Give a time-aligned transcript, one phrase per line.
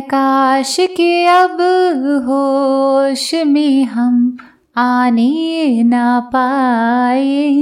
[0.00, 1.56] काश के अब
[2.26, 4.36] होश में हम
[4.76, 7.52] आने ना पाए।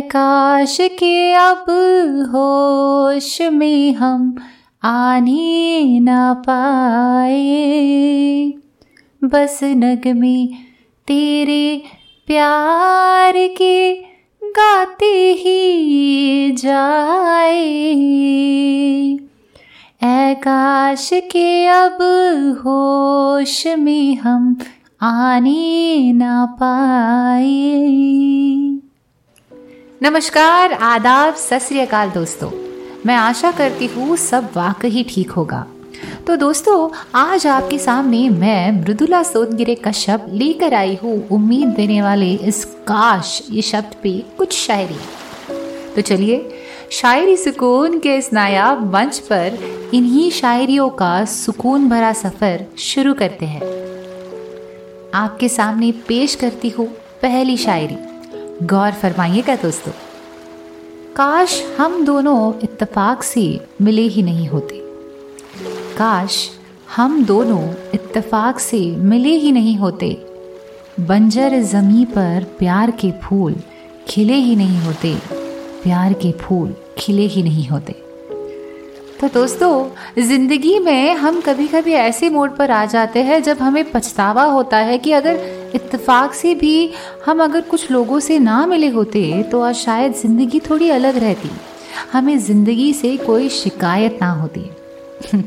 [0.00, 1.64] काश के अब
[2.34, 4.36] होश में हम
[4.82, 7.48] आने ना पाए।
[9.24, 10.06] बस नग
[11.06, 11.82] तेरे
[12.26, 13.94] प्यार के
[14.44, 15.58] गाते ही
[20.34, 21.98] काश के अब
[22.66, 24.56] होश में हम
[25.02, 27.84] आने ना पाए।
[30.02, 31.68] नमस्कार, आदाब, सत
[32.14, 32.50] दोस्तों।
[33.06, 35.66] मैं आशा करती हूँ सब वाकई ठीक होगा।
[36.26, 42.02] तो दोस्तों, आज आपके सामने मैं मृदुला सोनगिरे का शब्द लेकर आई हूँ। उम्मीद देने
[42.02, 44.98] वाले इस काश, ये शब्द पे कुछ शायरी।
[45.96, 46.50] तो चलिए,
[46.90, 53.46] शायरी सुकून के इस नायाब मंच पर इन्हीं शायरियों का सुकून भरा सफ़र शुरू करते
[53.46, 53.60] हैं।
[55.14, 56.86] आपके सामने पेश करती हूँ
[57.22, 57.96] पहली शायरी।
[58.66, 59.92] गौर फरमाइएगा दोस्तों,
[61.16, 63.44] काश हम दोनों इत्तेफाक से
[63.82, 64.80] मिले ही नहीं होते।
[65.98, 66.50] काश
[66.96, 67.62] हम दोनों
[67.94, 70.10] इत्तेफाक से मिले ही नहीं होते।
[71.00, 73.56] बंजर ज़मी पर प्यार के फूल
[74.08, 75.14] खिले ही नहीं होते।
[75.82, 78.07] प्यार के फूल खिले ही नहीं होते।
[79.20, 79.90] तो दोस्तों,
[80.22, 84.76] ज़िंदगी में हम कभी कभी ऐसे मोड पर आ जाते हैं जब हमें पछतावा होता
[84.76, 85.36] है कि अगर
[85.74, 86.90] इत्तेफाक से भी
[87.26, 91.50] हम अगर कुछ लोगों से ना मिले होते तो आज शायद ज़िंदगी थोड़ी अलग रहती।
[92.12, 94.70] हमें ज़िंदगी से कोई शिकायत ना होती।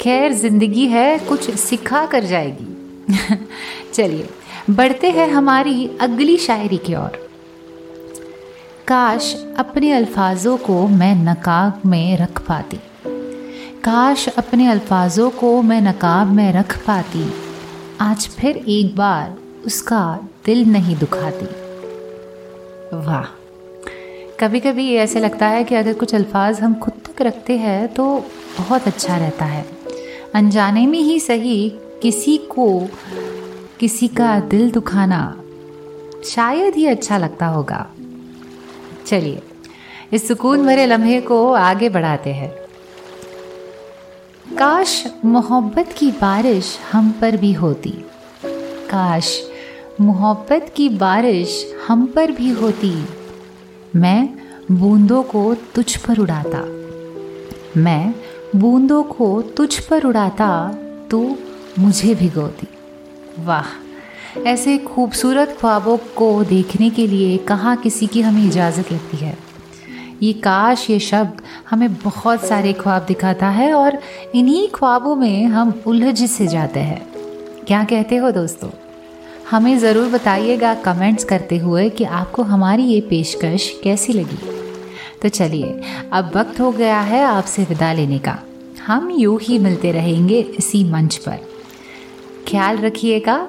[0.00, 2.66] खैर, ज़िंदगी है, कुछ सिखा कर जाएगी।
[3.94, 4.28] चलिए,
[4.70, 7.21] बढ़ते हैं हमारी अगली शायरी की ओर।
[8.88, 12.76] काश अपने अल्फाजों को मैं नकाब में रख पाती।
[13.84, 17.32] काश अपने अल्फाजों को मैं नकाब में रख पाती।
[18.00, 19.34] आज फिर एक बार
[19.66, 21.44] उसका दिल नहीं दुखाती।
[22.96, 23.24] वाह।
[24.40, 27.94] कभी कभी ये ऐसे लगता है कि अगर कुछ अल्फाज हम खुद तक रखते हैं
[27.94, 28.18] तो
[28.58, 29.66] बहुत अच्छा रहता है।
[30.34, 32.88] अनजाने में ही सही किसी को
[33.80, 35.42] किसी का दिल दुखाना
[36.24, 37.91] शायद ही अच्छा लगता होगा।
[39.06, 39.42] चलिए,
[40.12, 42.62] इस सुकून भरे लम्हे को आगे बढ़ाते हैं।
[44.58, 48.04] काश मोहब्बत की बारिश हम पर भी होती।
[48.90, 49.42] काश
[50.00, 53.04] मोहब्बत की बारिश हम पर भी होती।
[53.96, 54.28] मैं
[54.72, 56.58] बूंदों को तुझ पर उड़ाता।
[57.80, 58.14] मैं
[58.56, 60.78] बूंदों को तुझ पर उड़ाता,
[61.10, 61.36] तू
[61.78, 62.66] मुझे भिगोती।
[63.38, 63.81] वाह!
[64.38, 69.38] ऐसे खूबसूरत ख्वाबों को देखने के लिए कहाँ किसी की हमें इजाज़त लगती है?
[70.22, 73.98] ये काश, ये शब्द हमें बहुत सारे ख्वाब दिखाता है और
[74.34, 77.06] इन्हीं ख्वाबों में हम उलझ से जाते हैं।
[77.66, 78.70] क्या कहते हो दोस्तों?
[79.50, 84.38] हमें ज़रूर बताइएगा कमेंट्स करते हुए कि आपको हमारी ये पेशकश कैसी लगी।
[85.22, 85.80] तो चलिए,
[86.12, 88.38] अब वक्त हो गया है आपसे विदा लेने का।
[88.86, 91.38] हम यूँ ही मिलते रहेंगे इसी मंच पर।
[92.48, 93.48] ख्याल रखिएगा।